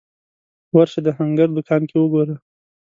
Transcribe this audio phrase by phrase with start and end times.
[0.75, 2.35] ورشه د هنګر دوکان کې وګوره